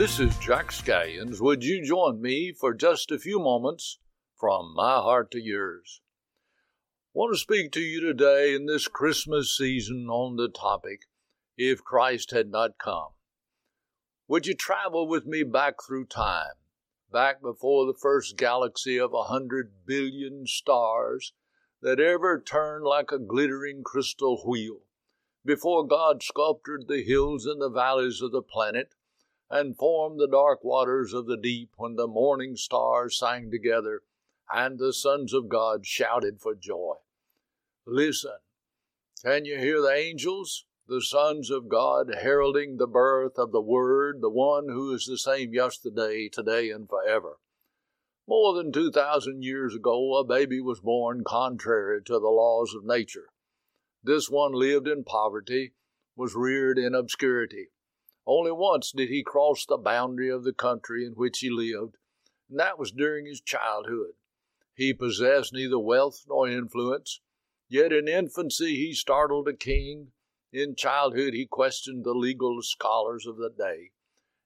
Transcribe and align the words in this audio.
This 0.00 0.18
is 0.18 0.34
Jack 0.38 0.70
Scallions. 0.70 1.42
Would 1.42 1.62
you 1.62 1.84
join 1.84 2.22
me 2.22 2.54
for 2.58 2.72
just 2.72 3.10
a 3.10 3.18
few 3.18 3.38
moments 3.38 3.98
from 4.34 4.72
my 4.74 4.94
heart 4.94 5.30
to 5.32 5.38
yours? 5.38 6.00
I 7.08 7.18
want 7.18 7.34
to 7.34 7.38
speak 7.38 7.70
to 7.72 7.80
you 7.80 8.00
today 8.00 8.54
in 8.54 8.64
this 8.64 8.88
Christmas 8.88 9.54
season 9.54 10.06
on 10.08 10.36
the 10.36 10.48
topic, 10.48 11.00
If 11.58 11.84
Christ 11.84 12.30
Had 12.30 12.50
Not 12.50 12.78
Come. 12.82 13.10
Would 14.26 14.46
you 14.46 14.54
travel 14.54 15.06
with 15.06 15.26
me 15.26 15.42
back 15.42 15.74
through 15.86 16.06
time, 16.06 16.56
back 17.12 17.42
before 17.42 17.84
the 17.84 17.98
first 18.00 18.38
galaxy 18.38 18.98
of 18.98 19.12
a 19.12 19.24
hundred 19.24 19.84
billion 19.84 20.46
stars 20.46 21.34
that 21.82 22.00
ever 22.00 22.40
turned 22.40 22.86
like 22.86 23.12
a 23.12 23.18
glittering 23.18 23.82
crystal 23.84 24.42
wheel, 24.46 24.78
before 25.44 25.86
God 25.86 26.22
sculptured 26.22 26.86
the 26.88 27.02
hills 27.02 27.44
and 27.44 27.60
the 27.60 27.68
valleys 27.68 28.22
of 28.22 28.32
the 28.32 28.40
planet? 28.40 28.94
And 29.50 29.76
formed 29.76 30.20
the 30.20 30.28
dark 30.28 30.62
waters 30.62 31.12
of 31.12 31.26
the 31.26 31.36
deep 31.36 31.70
when 31.76 31.96
the 31.96 32.06
morning 32.06 32.54
stars 32.54 33.18
sang 33.18 33.50
together 33.50 34.02
and 34.52 34.78
the 34.78 34.92
sons 34.92 35.34
of 35.34 35.48
God 35.48 35.84
shouted 35.84 36.40
for 36.40 36.54
joy. 36.54 36.94
Listen, 37.84 38.38
can 39.24 39.44
you 39.44 39.58
hear 39.58 39.80
the 39.82 39.92
angels, 39.92 40.66
the 40.86 41.02
sons 41.02 41.50
of 41.50 41.68
God, 41.68 42.14
heralding 42.22 42.76
the 42.76 42.86
birth 42.86 43.38
of 43.38 43.50
the 43.50 43.60
Word, 43.60 44.20
the 44.20 44.30
one 44.30 44.68
who 44.68 44.94
is 44.94 45.06
the 45.06 45.18
same 45.18 45.52
yesterday, 45.52 46.28
today, 46.28 46.70
and 46.70 46.88
forever? 46.88 47.38
More 48.28 48.54
than 48.54 48.70
2,000 48.70 49.42
years 49.42 49.74
ago, 49.74 50.16
a 50.16 50.24
baby 50.24 50.60
was 50.60 50.80
born 50.80 51.24
contrary 51.24 52.00
to 52.04 52.12
the 52.12 52.28
laws 52.28 52.72
of 52.74 52.84
nature. 52.84 53.30
This 54.02 54.30
one 54.30 54.52
lived 54.52 54.86
in 54.86 55.02
poverty, 55.02 55.72
was 56.16 56.34
reared 56.36 56.78
in 56.78 56.94
obscurity 56.94 57.70
only 58.30 58.52
once 58.52 58.92
did 58.92 59.08
he 59.08 59.24
cross 59.24 59.66
the 59.66 59.76
boundary 59.76 60.30
of 60.30 60.44
the 60.44 60.52
country 60.52 61.04
in 61.04 61.14
which 61.14 61.40
he 61.40 61.50
lived, 61.50 61.96
and 62.48 62.60
that 62.60 62.78
was 62.78 62.92
during 62.92 63.26
his 63.26 63.40
childhood. 63.40 64.12
He 64.72 64.94
possessed 64.94 65.52
neither 65.52 65.80
wealth 65.80 66.26
nor 66.28 66.48
influence, 66.48 67.20
yet 67.68 67.92
in 67.92 68.06
infancy 68.06 68.76
he 68.76 68.94
startled 68.94 69.48
a 69.48 69.52
king. 69.52 70.12
In 70.52 70.76
childhood 70.76 71.34
he 71.34 71.44
questioned 71.44 72.04
the 72.04 72.14
legal 72.14 72.62
scholars 72.62 73.26
of 73.26 73.36
the 73.36 73.50
day. 73.50 73.90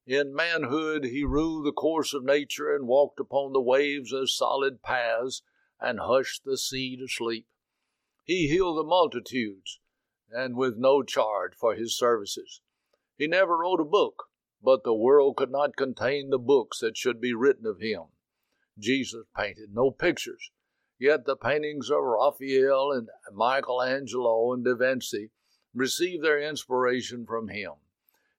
In 0.06 0.34
manhood 0.34 1.04
he 1.04 1.22
ruled 1.22 1.66
the 1.66 1.72
course 1.72 2.14
of 2.14 2.24
nature 2.24 2.74
and 2.74 2.88
walked 2.88 3.20
upon 3.20 3.52
the 3.52 3.60
waves 3.60 4.14
as 4.14 4.34
solid 4.34 4.82
paths 4.82 5.42
and 5.78 6.00
hushed 6.00 6.44
the 6.44 6.56
sea 6.56 6.96
to 6.96 7.06
sleep. 7.06 7.46
He 8.22 8.48
healed 8.48 8.78
the 8.78 8.84
multitudes, 8.84 9.80
and 10.30 10.56
with 10.56 10.78
no 10.78 11.02
charge 11.02 11.52
for 11.54 11.74
his 11.74 11.94
services. 11.98 12.62
He 13.16 13.26
never 13.28 13.58
wrote 13.58 13.80
a 13.80 13.84
book, 13.84 14.24
but 14.62 14.82
the 14.82 14.94
world 14.94 15.36
could 15.36 15.50
not 15.50 15.76
contain 15.76 16.30
the 16.30 16.38
books 16.38 16.80
that 16.80 16.96
should 16.96 17.20
be 17.20 17.32
written 17.32 17.66
of 17.66 17.80
him. 17.80 18.04
Jesus 18.78 19.24
painted 19.36 19.72
no 19.72 19.90
pictures, 19.92 20.50
yet 20.98 21.24
the 21.24 21.36
paintings 21.36 21.90
of 21.90 22.02
Raphael 22.02 22.90
and 22.90 23.08
Michelangelo 23.32 24.52
and 24.52 24.64
Da 24.64 24.74
Vinci 24.74 25.30
received 25.72 26.24
their 26.24 26.40
inspiration 26.40 27.24
from 27.24 27.48
him. 27.48 27.72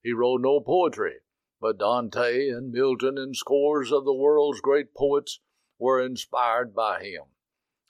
He 0.04 0.12
wrote 0.12 0.42
no 0.42 0.60
poetry, 0.60 1.20
but 1.62 1.78
Dante 1.78 2.50
and 2.50 2.72
Milton 2.72 3.18
and 3.18 3.36
scores 3.36 3.92
of 3.92 4.04
the 4.04 4.14
world's 4.14 4.62
great 4.62 4.94
poets 4.94 5.40
were 5.80 6.02
inspired 6.02 6.76
by 6.76 7.02
him. 7.02 7.24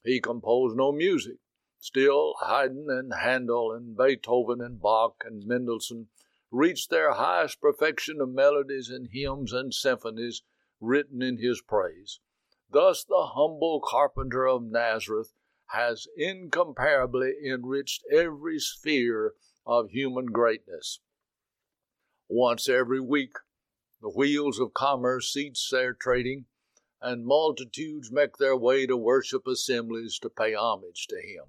He 0.04 0.22
composed 0.22 0.78
no 0.78 0.92
music. 0.92 1.38
Still, 1.80 2.36
Haydn 2.42 2.88
and 2.90 3.14
Handel 3.14 3.72
and 3.72 3.98
Beethoven 3.98 4.62
and 4.62 4.80
Bach 4.80 5.24
and 5.26 5.46
Mendelssohn 5.46 6.08
reached 6.56 6.90
their 6.90 7.12
highest 7.12 7.60
perfection 7.60 8.22
of 8.22 8.30
melodies 8.30 8.90
and 8.90 9.10
hymns 9.12 9.52
and 9.52 9.74
symphonies 9.74 10.42
written 10.80 11.22
in 11.22 11.38
his 11.38 11.62
praise. 11.62 12.22
Thus, 12.70 13.04
the 13.04 13.32
humble 13.34 13.82
carpenter 13.82 14.48
of 14.48 14.64
Nazareth 14.64 15.34
has 15.68 16.08
incomparably 16.16 17.34
enriched 17.46 18.04
every 18.12 18.60
sphere 18.60 19.34
of 19.66 19.90
human 19.90 20.28
greatness. 20.28 21.02
Once 22.30 22.70
every 22.70 23.02
week, 23.02 23.36
the 24.02 24.10
wheels 24.10 24.60
of 24.60 24.74
commerce 24.74 25.34
cease 25.34 25.68
their 25.70 25.94
trading, 25.94 26.46
and 27.02 27.26
multitudes 27.26 28.12
make 28.12 28.38
their 28.38 28.56
way 28.56 28.88
to 28.88 28.96
worship 28.96 29.46
assemblies 29.46 30.18
to 30.20 30.30
pay 30.30 30.54
homage 30.54 31.08
to 31.08 31.18
him. 31.18 31.46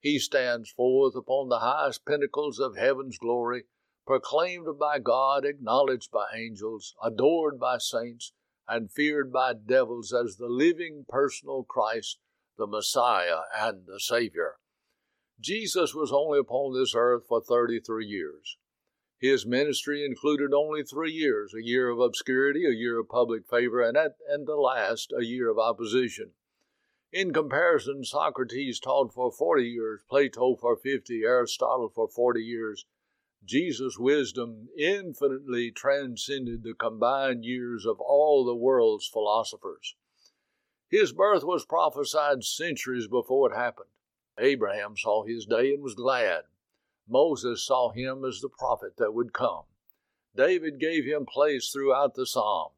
He 0.00 0.18
stands 0.18 0.70
forth 0.70 1.14
upon 1.14 1.48
the 1.48 1.60
highest 1.60 2.04
pinnacles 2.04 2.58
of 2.58 2.76
heaven's 2.76 3.16
glory 3.16 3.64
proclaimed 4.06 4.78
by 4.78 4.98
God, 4.98 5.44
acknowledged 5.44 6.10
by 6.10 6.26
angels, 6.34 6.94
adored 7.02 7.58
by 7.58 7.78
saints, 7.78 8.32
and 8.68 8.90
feared 8.90 9.32
by 9.32 9.52
devils 9.54 10.12
as 10.12 10.36
the 10.36 10.48
living 10.48 11.04
personal 11.08 11.64
Christ, 11.64 12.18
the 12.56 12.66
Messiah 12.66 13.40
and 13.54 13.86
the 13.86 14.00
Savior. 14.00 14.56
Jesus 15.40 15.94
was 15.94 16.12
only 16.12 16.38
upon 16.38 16.74
this 16.74 16.94
earth 16.94 17.24
for 17.28 17.40
33 17.40 18.06
years. 18.06 18.56
His 19.18 19.46
ministry 19.46 20.04
included 20.04 20.52
only 20.52 20.82
three 20.82 21.12
years 21.12 21.54
a 21.54 21.64
year 21.64 21.88
of 21.88 21.98
obscurity, 21.98 22.66
a 22.66 22.74
year 22.74 22.98
of 23.00 23.08
public 23.08 23.46
favor, 23.48 23.80
and 23.80 23.96
at 23.96 24.16
and 24.28 24.46
the 24.46 24.56
last, 24.56 25.12
a 25.18 25.24
year 25.24 25.50
of 25.50 25.58
opposition. 25.58 26.32
In 27.12 27.32
comparison, 27.32 28.04
Socrates 28.04 28.80
taught 28.80 29.14
for 29.14 29.30
40 29.30 29.64
years, 29.64 30.02
Plato 30.10 30.56
for 30.56 30.76
50, 30.76 31.22
Aristotle 31.22 31.88
for 31.88 32.08
40 32.08 32.42
years, 32.42 32.86
Jesus' 33.44 33.98
wisdom 33.98 34.68
infinitely 34.76 35.70
transcended 35.70 36.62
the 36.62 36.74
combined 36.74 37.44
years 37.44 37.84
of 37.84 38.00
all 38.00 38.44
the 38.44 38.54
world's 38.54 39.06
philosophers. 39.06 39.96
His 40.88 41.12
birth 41.12 41.44
was 41.44 41.64
prophesied 41.64 42.44
centuries 42.44 43.08
before 43.08 43.52
it 43.52 43.56
happened. 43.56 43.90
Abraham 44.38 44.96
saw 44.96 45.24
his 45.24 45.46
day 45.46 45.74
and 45.74 45.82
was 45.82 45.94
glad. 45.94 46.44
Moses 47.08 47.62
saw 47.62 47.90
him 47.90 48.24
as 48.24 48.40
the 48.40 48.48
prophet 48.48 48.96
that 48.96 49.12
would 49.12 49.32
come. 49.32 49.64
David 50.34 50.80
gave 50.80 51.04
him 51.04 51.26
place 51.26 51.70
throughout 51.70 52.14
the 52.14 52.26
Psalms. 52.26 52.74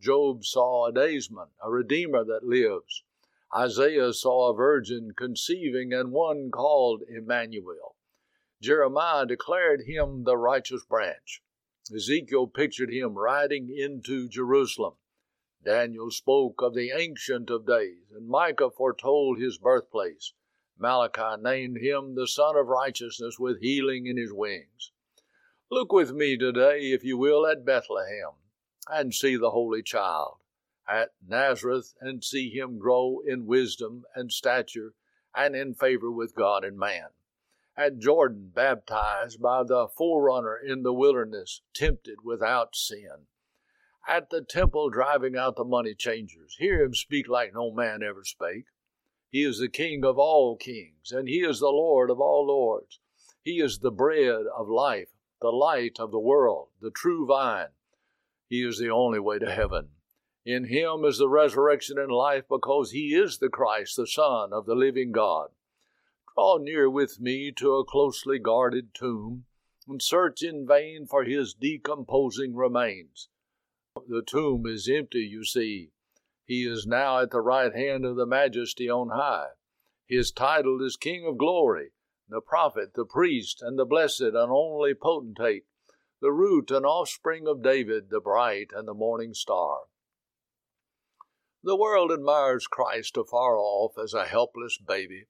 Job 0.00 0.44
saw 0.44 0.86
a 0.86 0.92
daysman, 0.92 1.48
a 1.62 1.70
redeemer 1.70 2.24
that 2.24 2.44
lives. 2.44 3.02
Isaiah 3.54 4.12
saw 4.12 4.50
a 4.50 4.56
virgin 4.56 5.12
conceiving 5.16 5.92
and 5.92 6.12
one 6.12 6.50
called 6.50 7.02
Emmanuel. 7.08 7.87
Jeremiah 8.60 9.24
declared 9.24 9.82
him 9.82 10.24
the 10.24 10.36
righteous 10.36 10.84
branch. 10.84 11.42
Ezekiel 11.94 12.48
pictured 12.48 12.90
him 12.90 13.16
riding 13.16 13.68
into 13.68 14.28
Jerusalem. 14.28 14.94
Daniel 15.62 16.10
spoke 16.10 16.60
of 16.60 16.74
the 16.74 16.90
Ancient 16.90 17.50
of 17.50 17.66
Days, 17.66 18.10
and 18.10 18.26
Micah 18.26 18.70
foretold 18.70 19.38
his 19.38 19.58
birthplace. 19.58 20.32
Malachi 20.76 21.40
named 21.40 21.78
him 21.78 22.16
the 22.16 22.26
Sun 22.26 22.56
of 22.56 22.66
Righteousness 22.66 23.38
with 23.38 23.60
healing 23.60 24.06
in 24.06 24.16
his 24.16 24.32
wings. 24.32 24.90
Look 25.70 25.92
with 25.92 26.12
me 26.12 26.36
today, 26.36 26.90
if 26.90 27.04
you 27.04 27.16
will, 27.16 27.46
at 27.46 27.64
Bethlehem 27.64 28.32
and 28.88 29.14
see 29.14 29.36
the 29.36 29.50
Holy 29.50 29.84
Child, 29.84 30.38
at 30.88 31.12
Nazareth 31.24 31.94
and 32.00 32.24
see 32.24 32.50
him 32.50 32.78
grow 32.78 33.20
in 33.24 33.46
wisdom 33.46 34.04
and 34.16 34.32
stature 34.32 34.94
and 35.32 35.54
in 35.54 35.74
favor 35.74 36.10
with 36.10 36.34
God 36.34 36.64
and 36.64 36.76
man 36.76 37.10
at 37.78 38.00
Jordan 38.00 38.50
baptized 38.52 39.40
by 39.40 39.62
the 39.62 39.86
forerunner 39.96 40.56
in 40.56 40.82
the 40.82 40.92
wilderness, 40.92 41.62
tempted 41.72 42.16
without 42.24 42.74
sin. 42.74 43.28
At 44.08 44.30
the 44.30 44.42
temple 44.42 44.90
driving 44.90 45.36
out 45.36 45.54
the 45.54 45.64
money 45.64 45.94
changers, 45.94 46.56
hear 46.58 46.82
him 46.82 46.92
speak 46.92 47.28
like 47.28 47.54
no 47.54 47.70
man 47.70 48.02
ever 48.02 48.24
spake. 48.24 48.64
He 49.30 49.44
is 49.44 49.60
the 49.60 49.68
King 49.68 50.04
of 50.04 50.18
all 50.18 50.56
kings, 50.56 51.12
and 51.12 51.28
he 51.28 51.44
is 51.44 51.60
the 51.60 51.66
Lord 51.66 52.10
of 52.10 52.20
all 52.20 52.46
lords. 52.48 52.98
He 53.42 53.60
is 53.60 53.78
the 53.78 53.92
bread 53.92 54.46
of 54.56 54.68
life, 54.68 55.10
the 55.40 55.52
light 55.52 56.00
of 56.00 56.10
the 56.10 56.18
world, 56.18 56.70
the 56.80 56.90
true 56.90 57.26
vine. 57.26 57.68
He 58.48 58.66
is 58.66 58.78
the 58.78 58.90
only 58.90 59.20
way 59.20 59.38
to 59.38 59.52
heaven. 59.52 59.90
In 60.44 60.64
him 60.64 61.04
is 61.04 61.18
the 61.18 61.28
resurrection 61.28 61.98
and 61.98 62.10
life 62.10 62.44
because 62.48 62.90
he 62.90 63.14
is 63.14 63.38
the 63.38 63.50
Christ, 63.50 63.96
the 63.96 64.06
Son 64.06 64.52
of 64.52 64.66
the 64.66 64.74
living 64.74 65.12
God. 65.12 65.50
Draw 66.38 66.58
near 66.58 66.88
with 66.88 67.18
me 67.18 67.50
to 67.56 67.74
a 67.74 67.84
closely 67.84 68.38
guarded 68.38 68.94
tomb, 68.94 69.46
and 69.88 70.00
search 70.00 70.40
in 70.40 70.68
vain 70.68 71.04
for 71.04 71.24
his 71.24 71.52
decomposing 71.52 72.54
remains. 72.54 73.28
The 74.06 74.22
tomb 74.22 74.64
is 74.64 74.88
empty, 74.88 75.22
you 75.22 75.44
see. 75.44 75.90
He 76.44 76.62
is 76.62 76.86
now 76.86 77.18
at 77.18 77.32
the 77.32 77.40
right 77.40 77.74
hand 77.74 78.04
of 78.04 78.14
the 78.14 78.24
Majesty 78.24 78.88
on 78.88 79.08
high. 79.08 79.48
His 80.06 80.30
title 80.30 80.80
is 80.80 80.96
King 80.96 81.26
of 81.26 81.38
Glory, 81.38 81.90
the 82.28 82.40
prophet, 82.40 82.94
the 82.94 83.04
priest, 83.04 83.60
and 83.60 83.76
the 83.76 83.84
blessed 83.84 84.20
and 84.20 84.52
only 84.52 84.94
potentate, 84.94 85.64
the 86.20 86.30
root 86.30 86.70
and 86.70 86.86
offspring 86.86 87.48
of 87.48 87.64
David, 87.64 88.10
the 88.10 88.20
bright 88.20 88.70
and 88.72 88.86
the 88.86 88.94
morning 88.94 89.34
star. 89.34 89.86
The 91.64 91.74
world 91.74 92.12
admires 92.12 92.68
Christ 92.68 93.16
afar 93.16 93.58
off 93.58 93.98
as 93.98 94.14
a 94.14 94.26
helpless 94.26 94.78
baby 94.78 95.26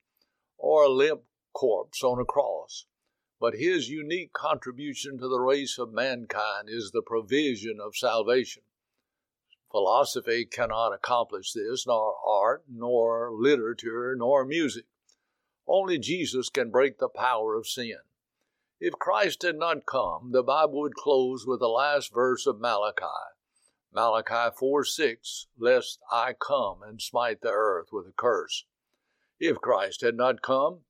or 0.59 0.83
a 0.83 0.89
limp 0.89 1.23
corpse 1.53 2.03
on 2.03 2.19
a 2.19 2.25
cross. 2.25 2.85
but 3.39 3.55
his 3.55 3.89
unique 3.89 4.33
contribution 4.33 5.17
to 5.17 5.27
the 5.29 5.39
race 5.39 5.79
of 5.79 5.93
mankind 5.93 6.67
is 6.67 6.91
the 6.91 7.01
provision 7.01 7.79
of 7.81 7.95
salvation. 7.95 8.63
Philosophy 9.71 10.45
cannot 10.45 10.93
accomplish 10.93 11.53
this, 11.53 11.87
nor 11.87 12.15
art, 12.27 12.65
nor 12.69 13.31
literature, 13.31 14.13
nor 14.17 14.43
music. 14.43 14.85
Only 15.65 15.99
Jesus 15.99 16.49
can 16.49 16.69
break 16.69 16.97
the 16.97 17.07
power 17.07 17.55
of 17.55 17.65
sin. 17.65 17.99
If 18.79 18.93
Christ 18.93 19.43
had 19.43 19.57
not 19.57 19.85
come, 19.85 20.31
the 20.31 20.43
Bible 20.43 20.81
would 20.81 20.95
close 20.95 21.45
with 21.45 21.59
the 21.59 21.69
last 21.69 22.13
verse 22.13 22.47
of 22.47 22.59
Malachi. 22.59 23.05
Malachi 23.93 24.55
4 24.57 24.83
6, 24.83 25.47
lest 25.57 25.99
I 26.11 26.33
come 26.33 26.81
and 26.83 27.01
smite 27.01 27.41
the 27.41 27.51
earth 27.51 27.89
with 27.91 28.07
a 28.07 28.11
curse. 28.11 28.65
If 29.39 29.61
Christ 29.61 30.01
had 30.01 30.15
not 30.15 30.41
come, 30.41 30.81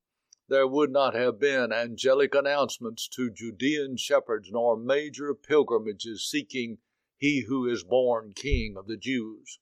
there 0.47 0.67
would 0.67 0.91
not 0.91 1.13
have 1.13 1.39
been 1.39 1.71
angelic 1.71 2.33
announcements 2.33 3.07
to 3.09 3.29
Judean 3.29 3.97
shepherds 3.97 4.49
nor 4.51 4.75
major 4.75 5.33
pilgrimages 5.33 6.27
seeking 6.29 6.79
he 7.17 7.41
who 7.41 7.67
is 7.67 7.83
born 7.83 8.33
King 8.33 8.75
of 8.77 8.87
the 8.87 8.97
Jews. 8.97 9.59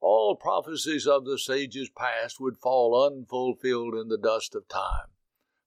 All 0.00 0.34
prophecies 0.34 1.06
of 1.06 1.24
the 1.24 1.38
sages 1.38 1.90
past 1.90 2.40
would 2.40 2.58
fall 2.58 3.06
unfulfilled 3.06 3.94
in 3.94 4.08
the 4.08 4.18
dust 4.18 4.54
of 4.54 4.66
time 4.66 5.10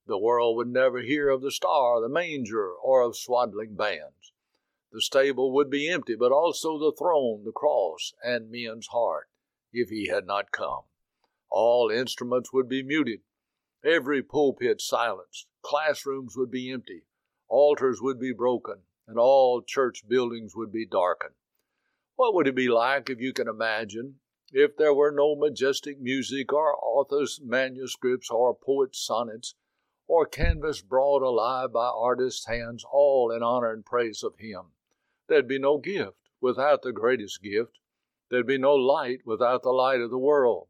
the 0.06 0.18
world 0.18 0.57
would 0.57 0.68
never 0.68 1.00
hear 1.01 1.30
of 1.30 1.42
the 1.42 1.51
star, 1.51 2.01
the 2.01 2.10
manger, 2.10 2.72
or 2.72 3.01
of 3.01 3.16
swaddling 3.16 3.75
bands. 3.75 4.34
The 4.92 5.01
stable 5.01 5.51
would 5.54 5.69
be 5.69 5.90
empty, 5.90 6.16
but 6.16 6.31
also 6.31 6.78
the 6.78 6.92
throne, 6.98 7.45
the 7.45 7.51
cross, 7.51 8.13
and 8.24 8.51
men's 8.51 8.88
heart, 8.88 9.30
if 9.72 9.90
he 9.90 10.07
had 10.07 10.28
not 10.28 10.51
come. 10.51 10.84
All 11.55 11.91
instruments 11.91 12.51
would 12.51 12.67
be 12.67 12.81
muted, 12.81 13.21
every 13.85 14.23
pulpit 14.23 14.81
silenced, 14.81 15.45
classrooms 15.61 16.35
would 16.35 16.50
be 16.50 16.71
empty, 16.71 17.03
altars 17.47 18.01
would 18.01 18.19
be 18.19 18.33
broken, 18.33 18.81
and 19.07 19.19
all 19.19 19.61
church 19.61 20.07
buildings 20.07 20.55
would 20.55 20.71
be 20.71 20.88
darkened. 20.88 21.35
What 22.15 22.33
would 22.33 22.47
it 22.47 22.55
be 22.55 22.69
like, 22.69 23.11
if 23.11 23.19
you 23.19 23.33
can 23.33 23.47
imagine, 23.47 24.19
if 24.51 24.75
there 24.77 24.95
were 24.95 25.11
no 25.11 25.35
majestic 25.35 26.01
music 26.01 26.51
or 26.51 26.75
authors' 26.83 27.39
manuscripts 27.39 28.31
or 28.31 28.56
poets' 28.56 29.06
sonnets 29.06 29.53
or 30.07 30.25
canvas 30.25 30.81
brought 30.81 31.21
alive 31.21 31.71
by 31.71 31.85
artists' 31.85 32.47
hands, 32.47 32.83
all 32.83 33.29
in 33.29 33.44
honor 33.44 33.71
and 33.71 33.85
praise 33.85 34.23
of 34.23 34.38
Him. 34.38 34.71
There'd 35.27 35.47
be 35.47 35.59
no 35.59 35.77
gift 35.77 36.17
without 36.41 36.81
the 36.81 36.91
greatest 36.91 37.44
gift. 37.44 37.77
There'd 38.31 38.47
be 38.47 38.57
no 38.57 38.73
light 38.73 39.19
without 39.23 39.61
the 39.61 39.69
light 39.69 40.01
of 40.01 40.09
the 40.09 40.17
world. 40.17 40.67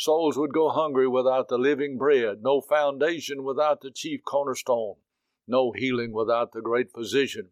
Souls 0.00 0.38
would 0.38 0.52
go 0.52 0.68
hungry 0.68 1.08
without 1.08 1.48
the 1.48 1.58
living 1.58 1.98
bread, 1.98 2.40
no 2.40 2.60
foundation 2.60 3.42
without 3.42 3.80
the 3.80 3.90
chief 3.90 4.22
cornerstone, 4.22 4.94
no 5.44 5.72
healing 5.72 6.12
without 6.12 6.52
the 6.52 6.62
great 6.62 6.92
physician, 6.92 7.50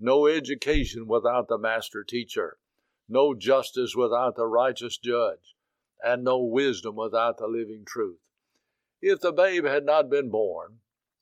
no 0.00 0.26
education 0.26 1.06
without 1.06 1.46
the 1.46 1.56
master 1.56 2.02
teacher, 2.02 2.58
no 3.08 3.32
justice 3.32 3.94
without 3.94 4.34
the 4.34 4.44
righteous 4.44 4.98
judge, 4.98 5.54
and 6.02 6.24
no 6.24 6.40
wisdom 6.40 6.96
without 6.96 7.38
the 7.38 7.46
living 7.46 7.84
truth. 7.84 8.18
If 9.00 9.20
the 9.20 9.30
babe 9.30 9.64
had 9.64 9.84
not 9.84 10.10
been 10.10 10.30
born, 10.30 10.80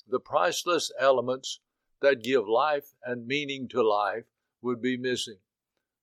the 0.09 0.21
priceless 0.21 0.91
elements 0.99 1.61
that 2.01 2.25
give 2.25 2.49
life 2.49 2.95
and 3.05 3.27
meaning 3.27 3.69
to 3.69 3.83
life 3.83 4.25
would 4.63 4.81
be 4.81 4.97
missing. 4.97 5.41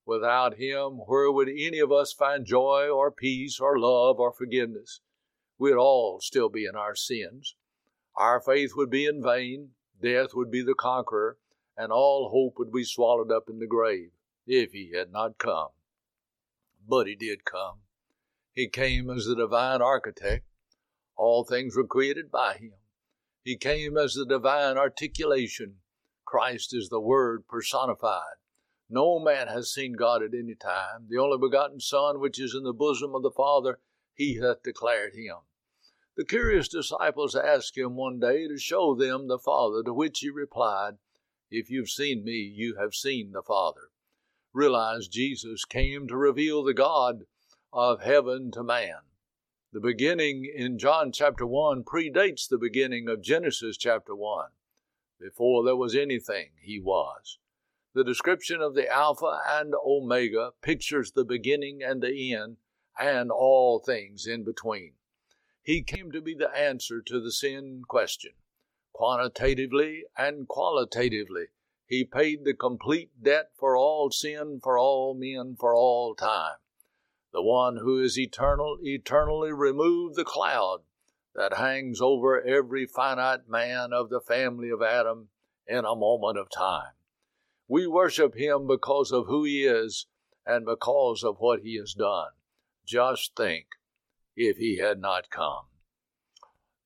Without 0.06 0.54
him, 0.54 0.98
where 1.06 1.30
would 1.30 1.48
any 1.48 1.78
of 1.78 1.92
us 1.92 2.12
find 2.12 2.44
joy 2.44 2.88
or 2.88 3.10
peace 3.10 3.60
or 3.60 3.78
love 3.78 4.18
or 4.18 4.32
forgiveness? 4.32 5.00
We'd 5.58 5.74
all 5.74 6.20
still 6.20 6.48
be 6.48 6.64
in 6.64 6.74
our 6.74 6.94
sins. 6.94 7.54
Our 8.16 8.40
faith 8.40 8.72
would 8.76 8.90
be 8.90 9.06
in 9.06 9.22
vain, 9.22 9.70
death 10.02 10.34
would 10.34 10.50
be 10.50 10.62
the 10.62 10.74
conqueror, 10.74 11.38
and 11.76 11.92
all 11.92 12.30
hope 12.30 12.58
would 12.58 12.72
be 12.72 12.84
swallowed 12.84 13.30
up 13.30 13.48
in 13.48 13.58
the 13.58 13.66
grave 13.66 14.10
if 14.46 14.72
he 14.72 14.92
had 14.94 15.12
not 15.12 15.38
come. 15.38 15.70
But 16.86 17.06
he 17.06 17.14
did 17.14 17.44
come. 17.44 17.80
He 18.52 18.68
came 18.68 19.10
as 19.10 19.26
the 19.26 19.36
divine 19.36 19.80
architect 19.80 20.44
all 21.20 21.44
things 21.44 21.76
were 21.76 21.86
created 21.86 22.30
by 22.30 22.54
him. 22.54 22.72
He 23.44 23.58
came 23.58 23.98
as 23.98 24.14
the 24.14 24.24
divine 24.24 24.78
articulation. 24.78 25.76
Christ 26.24 26.74
is 26.74 26.88
the 26.88 27.00
Word 27.00 27.46
personified. 27.46 28.40
No 28.92 29.20
man 29.20 29.46
has 29.46 29.72
seen 29.72 29.92
God 29.92 30.20
at 30.20 30.34
any 30.34 30.56
time. 30.56 31.06
The 31.08 31.18
only 31.18 31.38
begotten 31.38 31.78
Son, 31.78 32.18
which 32.18 32.40
is 32.40 32.56
in 32.56 32.64
the 32.64 32.72
bosom 32.72 33.14
of 33.14 33.22
the 33.22 33.30
Father, 33.30 33.78
he 34.14 34.38
hath 34.38 34.64
declared 34.64 35.14
him. 35.14 35.36
The 36.16 36.24
curious 36.24 36.66
disciples 36.66 37.36
asked 37.36 37.78
him 37.78 37.94
one 37.94 38.18
day 38.18 38.48
to 38.48 38.58
show 38.58 38.96
them 38.96 39.28
the 39.28 39.38
Father, 39.38 39.84
to 39.84 39.94
which 39.94 40.18
he 40.18 40.28
replied, 40.28 40.98
If 41.52 41.70
you've 41.70 41.88
seen 41.88 42.24
me, 42.24 42.32
you 42.32 42.78
have 42.80 42.94
seen 42.94 43.30
the 43.30 43.42
Father. 43.42 43.90
Realize 44.52 45.06
Jesus 45.06 45.64
came 45.64 46.08
to 46.08 46.16
reveal 46.16 46.64
the 46.64 46.74
God 46.74 47.26
of 47.72 48.02
heaven 48.02 48.50
to 48.50 48.64
man. 48.64 49.02
The 49.72 49.78
beginning 49.78 50.52
in 50.52 50.78
John 50.78 51.12
chapter 51.12 51.46
1 51.46 51.84
predates 51.84 52.48
the 52.48 52.58
beginning 52.58 53.08
of 53.08 53.22
Genesis 53.22 53.76
chapter 53.76 54.16
1. 54.16 54.50
Before 55.20 55.62
there 55.62 55.76
was 55.76 55.94
anything, 55.94 56.50
He 56.60 56.80
was. 56.80 57.38
The 57.94 58.04
description 58.04 58.60
of 58.60 58.74
the 58.74 58.88
Alpha 58.88 59.40
and 59.46 59.74
Omega 59.74 60.52
pictures 60.62 61.12
the 61.12 61.24
beginning 61.24 61.82
and 61.82 62.02
the 62.02 62.32
end 62.34 62.58
and 62.98 63.30
all 63.30 63.78
things 63.80 64.26
in 64.26 64.44
between. 64.44 64.94
He 65.62 65.82
came 65.82 66.12
to 66.12 66.20
be 66.20 66.34
the 66.34 66.56
answer 66.56 67.02
to 67.02 67.20
the 67.20 67.32
sin 67.32 67.82
question. 67.88 68.32
Quantitatively 68.92 70.04
and 70.16 70.46
qualitatively, 70.46 71.46
He 71.86 72.04
paid 72.04 72.44
the 72.44 72.54
complete 72.54 73.22
debt 73.22 73.50
for 73.58 73.76
all 73.76 74.10
sin, 74.10 74.60
for 74.62 74.78
all 74.78 75.14
men, 75.14 75.56
for 75.58 75.74
all 75.74 76.14
time 76.14 76.56
the 77.32 77.42
one 77.42 77.76
who 77.76 78.02
is 78.02 78.18
eternal, 78.18 78.78
eternally 78.82 79.52
removed 79.52 80.16
the 80.16 80.24
cloud 80.24 80.80
that 81.34 81.56
hangs 81.56 82.00
over 82.00 82.40
every 82.42 82.86
finite 82.86 83.48
man 83.48 83.92
of 83.92 84.10
the 84.10 84.20
family 84.20 84.70
of 84.70 84.82
Adam 84.82 85.28
in 85.66 85.84
a 85.84 85.94
moment 85.94 86.38
of 86.38 86.50
time. 86.50 86.92
We 87.70 87.86
worship 87.86 88.34
him 88.34 88.66
because 88.66 89.12
of 89.12 89.28
who 89.28 89.44
he 89.44 89.64
is 89.64 90.06
and 90.44 90.66
because 90.66 91.22
of 91.22 91.36
what 91.38 91.60
he 91.60 91.76
has 91.76 91.94
done. 91.94 92.30
Just 92.84 93.36
think 93.36 93.66
if 94.34 94.56
he 94.56 94.78
had 94.78 94.98
not 94.98 95.30
come. 95.30 95.66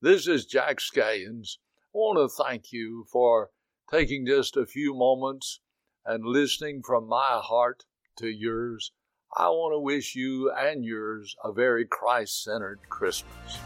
This 0.03 0.29
is 0.29 0.45
Jack 0.45 0.81
Scallions. 0.81 1.57
I 1.87 1.95
want 1.95 2.19
to 2.19 2.45
thank 2.45 2.71
you 2.71 3.07
for 3.11 3.49
taking 3.91 4.27
just 4.27 4.59
a 4.59 4.67
few 4.67 4.95
moments 4.95 5.61
and 6.05 6.23
listening 6.23 6.83
from 6.83 7.09
my 7.09 7.41
heart 7.43 7.85
to 8.19 8.29
yours 8.29 8.93
I 9.37 9.49
want 9.49 9.73
to 9.73 9.81
wish 9.81 10.15
you 10.15 10.53
and 10.53 10.85
yours 10.85 11.35
a 11.43 11.51
very 11.51 11.87
Christ 11.87 12.45
centered 12.45 12.79
Christmas. 12.89 13.59